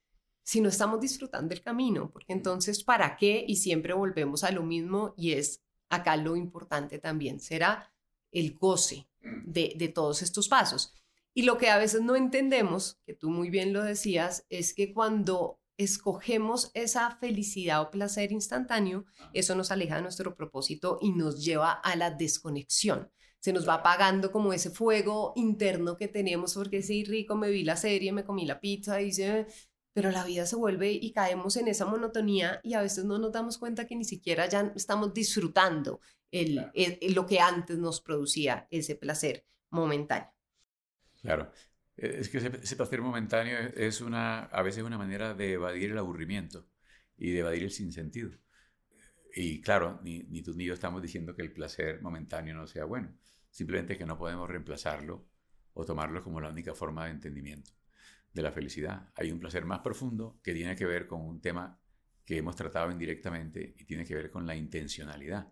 [0.44, 3.46] si no estamos disfrutando el camino, porque entonces, ¿para qué?
[3.48, 7.93] Y siempre volvemos a lo mismo y es acá lo importante también, será
[8.34, 9.08] el goce
[9.46, 10.94] de, de todos estos pasos.
[11.34, 14.94] Y lo que a veces no entendemos, que tú muy bien lo decías, es que
[14.94, 21.44] cuando escogemos esa felicidad o placer instantáneo, eso nos aleja de nuestro propósito y nos
[21.44, 23.12] lleva a la desconexión.
[23.40, 27.64] Se nos va apagando como ese fuego interno que tenemos, porque sí, rico, me vi
[27.64, 29.48] la serie, me comí la pizza, hice,
[29.94, 33.32] pero la vida se vuelve y caemos en esa monotonía y a veces no nos
[33.32, 36.02] damos cuenta que ni siquiera ya estamos disfrutando
[36.32, 36.72] el,
[37.14, 40.34] lo que antes nos producía ese placer momentáneo.
[41.22, 41.52] Claro,
[41.96, 45.98] e, es que ese, placer momentáneo es una, a veces una manera de evadir el
[46.00, 46.68] aburrimiento
[47.16, 48.32] y de evadir el sinsentido.
[49.36, 52.86] Y claro, ni, ni tú ni yo estamos diciendo que el placer momentáneo no sea
[52.86, 53.16] bueno,
[53.52, 55.28] simplemente que no podemos reemplazarlo
[55.74, 57.72] o tomarlo como la única forma de entendimiento
[58.34, 59.10] de la felicidad.
[59.16, 61.80] Hay un placer más profundo que tiene que ver con un tema
[62.26, 65.52] que hemos tratado indirectamente y tiene que ver con la intencionalidad,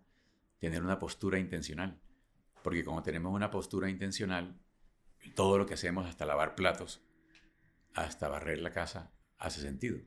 [0.58, 2.00] tener una postura intencional.
[2.62, 4.60] Porque como tenemos una postura intencional,
[5.34, 7.04] todo lo que hacemos, hasta lavar platos,
[7.94, 10.00] hasta barrer la casa, hace sentido.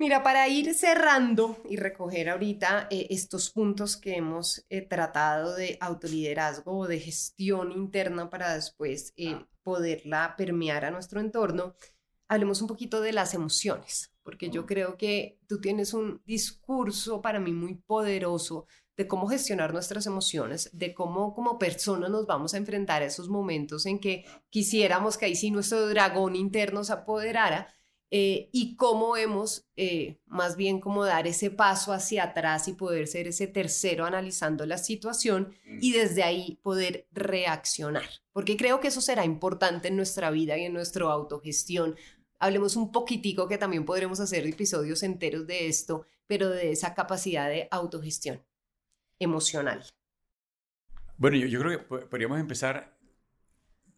[0.00, 5.76] Mira, para ir cerrando y recoger ahorita eh, estos puntos que hemos eh, tratado de
[5.80, 11.74] autoliderazgo o de gestión interna para después eh, poderla permear a nuestro entorno,
[12.28, 17.40] hablemos un poquito de las emociones, porque yo creo que tú tienes un discurso para
[17.40, 22.58] mí muy poderoso de cómo gestionar nuestras emociones, de cómo como personas nos vamos a
[22.58, 27.66] enfrentar a esos momentos en que quisiéramos que ahí sí nuestro dragón interno se apoderara
[28.10, 33.06] eh, y cómo hemos eh, más bien como dar ese paso hacia atrás y poder
[33.06, 35.78] ser ese tercero analizando la situación mm.
[35.82, 38.08] y desde ahí poder reaccionar.
[38.32, 41.96] Porque creo que eso será importante en nuestra vida y en nuestra autogestión.
[42.38, 47.50] Hablemos un poquitico que también podremos hacer episodios enteros de esto, pero de esa capacidad
[47.50, 48.42] de autogestión
[49.18, 49.84] emocional.
[51.18, 52.96] Bueno, yo, yo creo que podríamos empezar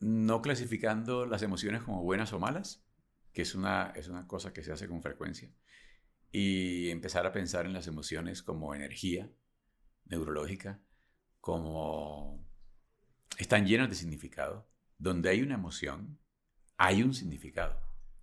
[0.00, 2.82] no clasificando las emociones como buenas o malas,
[3.32, 5.52] que es una, es una cosa que se hace con frecuencia,
[6.32, 9.30] y empezar a pensar en las emociones como energía
[10.04, 10.80] neurológica,
[11.40, 12.46] como
[13.38, 14.68] están llenas de significado.
[14.98, 16.18] Donde hay una emoción,
[16.76, 17.80] hay un significado,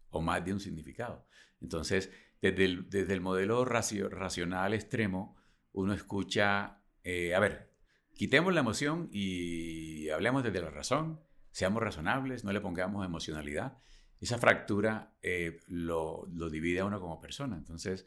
[0.09, 1.27] o más de un significado.
[1.59, 5.35] Entonces, desde el, desde el modelo racional extremo,
[5.71, 7.73] uno escucha, eh, a ver,
[8.13, 11.19] quitemos la emoción y hablemos desde la razón,
[11.51, 13.79] seamos razonables, no le pongamos emocionalidad
[14.19, 17.55] esa fractura eh, lo, divide a uno como persona.
[17.57, 18.05] Entonces,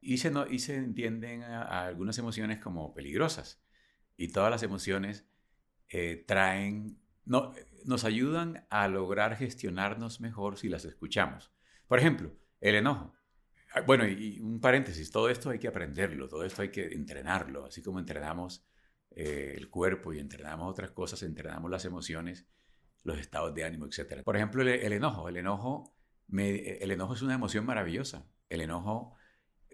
[0.00, 3.62] y se, no, y se entienden algunas emociones como peligrosas.
[4.16, 5.26] Y todas las emociones
[5.88, 7.52] eh, traen, no,
[7.84, 11.52] nos ayudan a lograr gestionarnos mejor si las escuchamos.
[11.86, 13.14] Por ejemplo, el enojo.
[13.72, 17.66] Ah, bueno, y un paréntesis, todo esto hay que aprenderlo, todo esto hay que entrenarlo,
[17.66, 18.66] así como entrenamos
[19.12, 22.46] eh, el cuerpo y entrenamos otras cosas, entrenamos las emociones
[23.02, 24.22] los estados de ánimo, etc.
[24.22, 25.28] Por ejemplo, el, enojo.
[25.28, 25.94] El enojo,
[26.32, 28.26] el enojo es una emoción maravillosa.
[28.48, 29.14] El enojo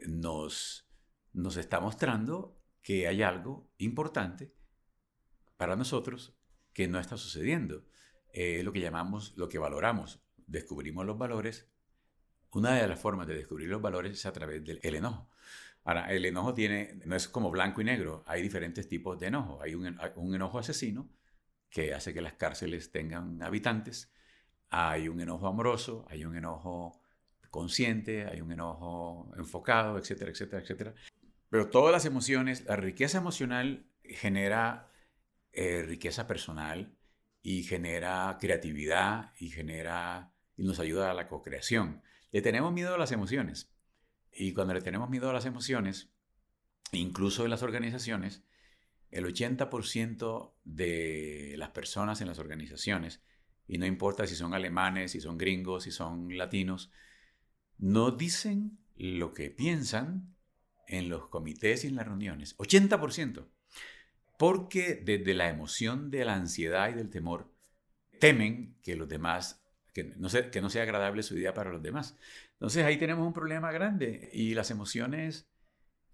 [0.07, 0.89] nos,
[1.33, 4.55] nos está mostrando que hay algo importante
[5.57, 6.37] para nosotros
[6.73, 7.85] que no está sucediendo.
[8.33, 10.23] Es lo que llamamos, lo que valoramos.
[10.47, 11.69] Descubrimos los valores.
[12.53, 15.29] Una de las formas de descubrir los valores es a través del enojo.
[15.85, 19.61] Ahora, el enojo tiene, no es como blanco y negro, hay diferentes tipos de enojo.
[19.63, 21.09] Hay un enojo asesino,
[21.77, 24.11] que hace que las cárceles tengan habitantes.
[24.71, 27.03] Hay un enojo amoroso, hay un enojo
[27.51, 30.95] consciente, hay un enojo enfocado, etcétera, etcétera, etcétera.
[31.51, 34.91] Pero todas las emociones, la riqueza emocional genera
[35.53, 36.97] eh, riqueza personal
[37.43, 42.01] y genera creatividad y genera y nos ayuda a la co-creación.
[42.33, 43.71] Le tenemos miedo a las emociones
[44.33, 46.09] y cuando le tenemos miedo a las emociones,
[46.93, 48.47] incluso en las organizaciones,
[49.11, 53.23] el 80% de las personas en las organizaciones,
[53.69, 56.91] y no importa si son alemanes, si son gringos, si son latinos,
[57.79, 60.35] no dicen lo que piensan
[60.87, 62.57] en los comités y en las reuniones.
[62.59, 63.47] 80%.
[64.39, 67.53] Porque desde la emoción de la ansiedad y del temor,
[68.21, 69.65] temen que los demás,
[69.95, 72.17] que no, sea, que no sea agradable su idea para los demás.
[72.53, 75.49] Entonces ahí tenemos un problema grande y las emociones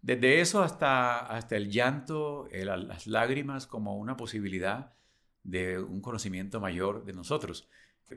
[0.03, 4.95] desde eso hasta, hasta el llanto, las lágrimas como una posibilidad
[5.45, 7.69] de un conocimiento mayor de nosotros.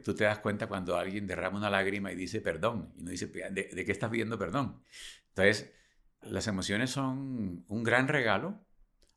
[0.03, 3.27] Tú te das cuenta cuando alguien derrama una lágrima y dice perdón, y no dice,
[3.27, 4.83] ¿de, qué estás pidiendo perdón?
[5.29, 5.73] Entonces,
[6.21, 8.65] las emociones son un gran regalo,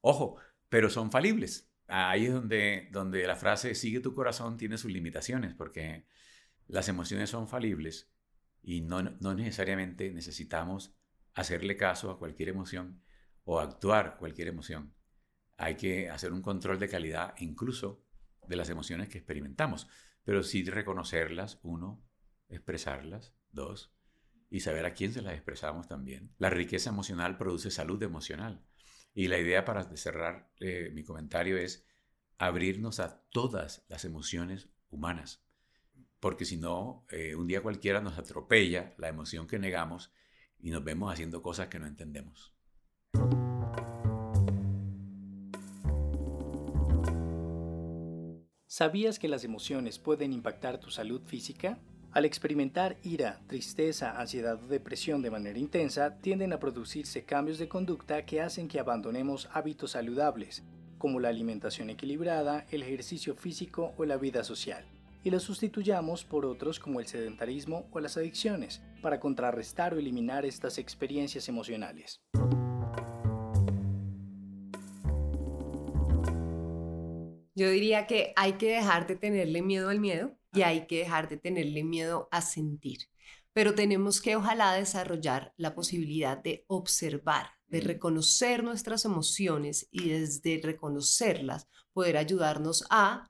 [0.03, 0.37] ojo,
[0.69, 1.73] pero son falibles.
[1.87, 6.07] Ahí es donde, donde la frase sigue tu corazón tiene sus limitaciones, porque
[6.67, 8.13] las emociones son falibles
[8.63, 10.98] y no, no necesariamente necesitamos
[11.39, 13.01] hacerle caso a cualquier emoción
[13.45, 14.95] o actuar cualquier emoción.
[15.57, 18.05] Hay que hacer un control de calidad incluso
[18.47, 19.89] de las emociones que experimentamos,
[20.25, 22.05] pero sí reconocerlas, uno,
[22.49, 23.95] expresarlas, dos,
[24.51, 26.35] y saber a quién se las expresamos también.
[26.39, 28.65] La riqueza emocional produce salud emocional.
[29.15, 31.87] Y la idea para cerrar eh, mi comentario es
[32.37, 35.45] abrirnos a todas las emociones humanas.
[36.21, 40.13] porque si no, eh, un día cualquiera nos atropella la emoción que negamos
[40.61, 42.53] y nos vemos haciendo cosas que no entendemos.
[48.67, 51.79] ¿Sabías que las emociones pueden impactar tu salud física?
[52.13, 57.69] Al experimentar ira, tristeza, ansiedad o depresión de manera intensa, tienden a producirse cambios de
[57.69, 60.63] conducta que hacen que abandonemos hábitos saludables,
[60.97, 64.85] como la alimentación equilibrada, el ejercicio físico o la vida social
[65.25, 70.45] y los sustituyamos por otros como el sedentarismo o las adicciones, para contrarrestar o eliminar
[70.45, 72.21] estas experiencias emocionales.
[77.59, 81.29] Yo diría que hay que dejar de tenerle miedo al miedo y hay que dejar
[81.29, 83.01] de tenerle miedo a sentir.
[83.53, 90.61] Pero tenemos que ojalá desarrollar la posibilidad de observar, de reconocer nuestras emociones y desde
[90.63, 93.29] reconocerlas poder ayudarnos a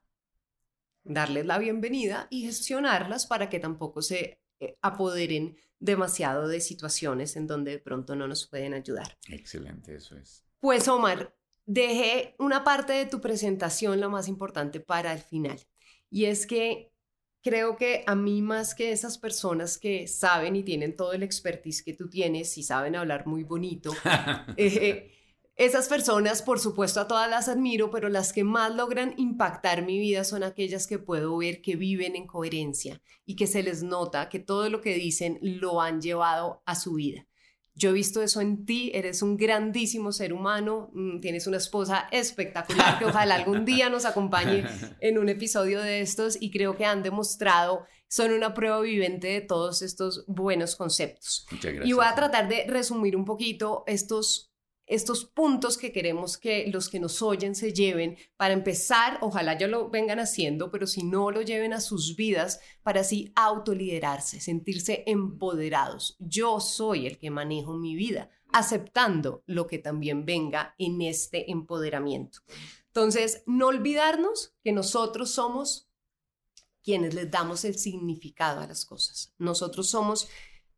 [1.09, 7.47] darles la bienvenida y gestionarlas para que tampoco se eh, apoderen demasiado de situaciones en
[7.47, 9.17] donde de pronto no nos pueden ayudar.
[9.27, 10.45] Excelente, eso es.
[10.59, 11.35] Pues Omar,
[11.65, 15.59] dejé una parte de tu presentación, la más importante, para el final.
[16.11, 16.91] Y es que
[17.41, 21.81] creo que a mí más que esas personas que saben y tienen todo el expertise
[21.81, 23.93] que tú tienes y saben hablar muy bonito,
[24.57, 25.11] eh,
[25.59, 29.99] esas personas, por supuesto, a todas las admiro, pero las que más logran impactar mi
[29.99, 34.29] vida son aquellas que puedo ver que viven en coherencia y que se les nota
[34.29, 37.27] que todo lo que dicen lo han llevado a su vida.
[37.75, 42.07] Yo he visto eso en ti, eres un grandísimo ser humano, mm, tienes una esposa
[42.09, 44.63] espectacular que ojalá algún día nos acompañe
[45.01, 49.41] en un episodio de estos y creo que han demostrado, son una prueba viviente de
[49.41, 51.45] todos estos buenos conceptos.
[51.51, 51.89] Muchas gracias.
[51.89, 54.48] Y voy a tratar de resumir un poquito estos
[54.89, 59.67] estos puntos que queremos que los que nos oyen se lleven para empezar, ojalá ya
[59.67, 65.03] lo vengan haciendo, pero si no lo lleven a sus vidas para así autoliderarse, sentirse
[65.05, 66.17] empoderados.
[66.19, 72.39] Yo soy el que manejo mi vida, aceptando lo que también venga en este empoderamiento.
[72.87, 75.87] Entonces, no olvidarnos que nosotros somos
[76.81, 79.33] quienes les damos el significado a las cosas.
[79.37, 80.27] Nosotros somos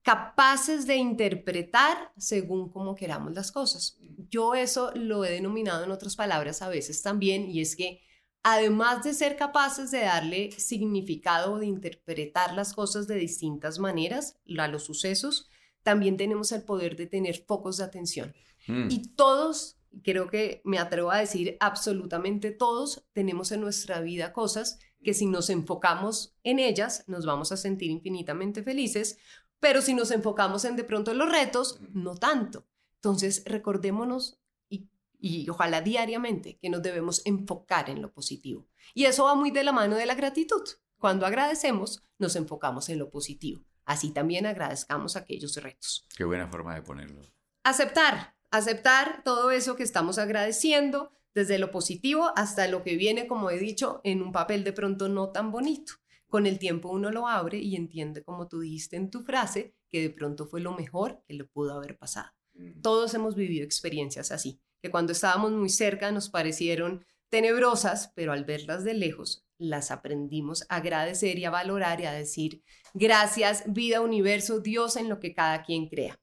[0.03, 3.97] capaces de interpretar según como queramos las cosas.
[4.29, 8.01] Yo eso lo he denominado en otras palabras a veces también, y es que
[8.43, 14.37] además de ser capaces de darle significado o de interpretar las cosas de distintas maneras
[14.57, 15.49] a los sucesos,
[15.83, 18.33] también tenemos el poder de tener focos de atención.
[18.67, 18.87] Mm.
[18.89, 24.79] Y todos, creo que me atrevo a decir absolutamente todos, tenemos en nuestra vida cosas
[25.03, 29.17] que si nos enfocamos en ellas nos vamos a sentir infinitamente felices
[29.61, 32.67] pero si nos enfocamos en de pronto los retos, no tanto.
[32.95, 34.89] Entonces, recordémonos y,
[35.19, 38.67] y ojalá diariamente que nos debemos enfocar en lo positivo.
[38.93, 40.63] Y eso va muy de la mano de la gratitud.
[40.97, 43.63] Cuando agradecemos, nos enfocamos en lo positivo.
[43.85, 46.07] Así también agradezcamos aquellos retos.
[46.17, 47.21] Qué buena forma de ponerlo.
[47.63, 53.51] Aceptar, aceptar todo eso que estamos agradeciendo, desde lo positivo hasta lo que viene, como
[53.51, 56.00] he dicho, en un papel de pronto no tan bonito
[56.31, 60.01] con el tiempo uno lo abre y entiende, como tú dijiste en tu frase, que
[60.01, 62.31] de pronto fue lo mejor que le pudo haber pasado.
[62.53, 62.81] Mm.
[62.81, 68.45] Todos hemos vivido experiencias así, que cuando estábamos muy cerca nos parecieron tenebrosas, pero al
[68.45, 72.63] verlas de lejos las aprendimos a agradecer y a valorar y a decir,
[72.93, 76.17] gracias, vida, universo, Dios en lo que cada quien crea.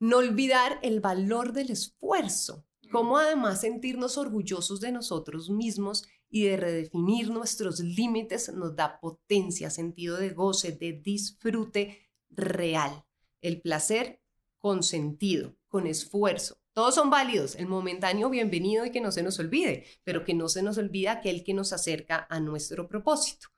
[0.00, 2.90] No olvidar el valor del esfuerzo, mm.
[2.90, 9.70] como además sentirnos orgullosos de nosotros mismos y de redefinir nuestros límites nos da potencia,
[9.70, 13.04] sentido de goce, de disfrute real.
[13.40, 14.20] El placer
[14.58, 16.60] con sentido, con esfuerzo.
[16.72, 20.48] Todos son válidos, el momentáneo bienvenido y que no se nos olvide, pero que no
[20.48, 23.48] se nos olvide aquel que nos acerca a nuestro propósito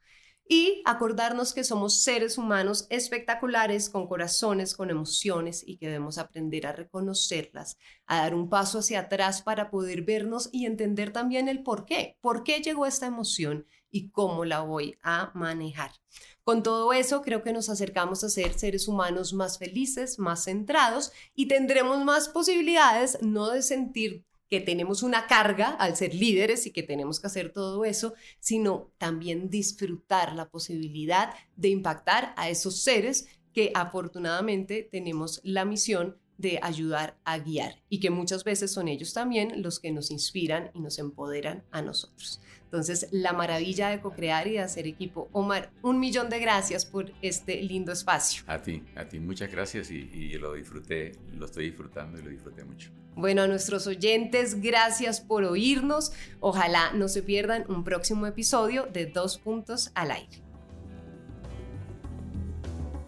[0.53, 6.66] y acordarnos que somos seres humanos espectaculares, con corazones, con emociones y que debemos aprender
[6.66, 11.62] a reconocerlas, a dar un paso hacia atrás para poder vernos y entender también el
[11.62, 15.92] por qué, por qué llegó esta emoción y cómo la voy a manejar.
[16.42, 21.12] Con todo eso, creo que nos acercamos a ser seres humanos más felices, más centrados
[21.32, 26.72] y tendremos más posibilidades no de sentir que tenemos una carga al ser líderes y
[26.72, 32.82] que tenemos que hacer todo eso, sino también disfrutar la posibilidad de impactar a esos
[32.82, 38.88] seres que afortunadamente tenemos la misión de ayudar a guiar y que muchas veces son
[38.88, 42.40] ellos también los que nos inspiran y nos empoderan a nosotros.
[42.70, 45.28] Entonces, la maravilla de co-crear y de hacer equipo.
[45.32, 48.44] Omar, un millón de gracias por este lindo espacio.
[48.46, 52.30] A ti, a ti, muchas gracias y, y lo disfruté, lo estoy disfrutando y lo
[52.30, 52.92] disfruté mucho.
[53.16, 56.12] Bueno, a nuestros oyentes, gracias por oírnos.
[56.38, 60.40] Ojalá no se pierdan un próximo episodio de Dos Puntos al Aire.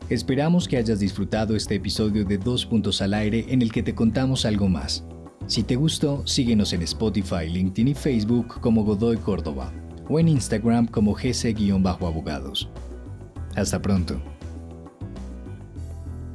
[0.08, 3.94] Esperamos que hayas disfrutado este episodio de Dos Puntos al Aire en el que te
[3.94, 5.04] contamos algo más.
[5.46, 9.72] Si te gustó, síguenos en Spotify, LinkedIn y Facebook como Godoy Córdoba
[10.08, 12.68] o en Instagram como gc-abogados.
[13.54, 14.20] Hasta pronto.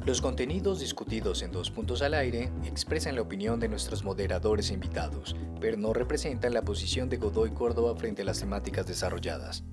[0.06, 4.74] Los contenidos discutidos en Dos Puntos al Aire expresan la opinión de nuestros moderadores e
[4.74, 9.64] invitados, pero no representan la posición de Godoy Córdoba frente a las temáticas desarrolladas.